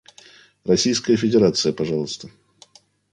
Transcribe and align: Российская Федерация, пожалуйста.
Российская 0.65 1.15
Федерация, 1.15 1.73
пожалуйста. 1.73 2.31